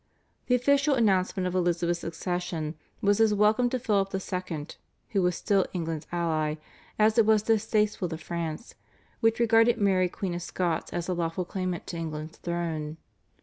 The 0.47 0.55
official 0.55 0.95
announcement 0.95 1.45
of 1.45 1.53
Elizabeth's 1.53 2.03
accession 2.03 2.73
was 3.01 3.19
as 3.21 3.35
welcome 3.35 3.69
to 3.69 3.77
Philip 3.77 4.11
II., 4.15 4.67
who 5.09 5.21
was 5.21 5.35
still 5.35 5.67
England's 5.73 6.07
ally, 6.11 6.55
as 6.97 7.19
it 7.19 7.25
was 7.27 7.43
distasteful 7.43 8.09
to 8.09 8.17
France, 8.17 8.73
which 9.19 9.39
regarded 9.39 9.77
Mary 9.77 10.09
Queen 10.09 10.33
of 10.33 10.41
Scots 10.41 10.91
as 10.91 11.05
the 11.05 11.13
lawful 11.13 11.45
claimant 11.45 11.85
to 11.85 11.97
England's 11.97 12.39
throne. 12.39 12.97